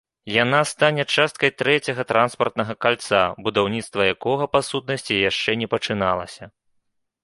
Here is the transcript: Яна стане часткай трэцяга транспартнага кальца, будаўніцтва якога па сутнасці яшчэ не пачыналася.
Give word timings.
Яна 0.43 0.61
стане 0.69 1.03
часткай 1.17 1.51
трэцяга 1.61 2.07
транспартнага 2.13 2.73
кальца, 2.87 3.21
будаўніцтва 3.49 4.01
якога 4.17 4.51
па 4.57 4.67
сутнасці 4.73 5.23
яшчэ 5.29 5.51
не 5.65 5.75
пачыналася. 5.77 6.43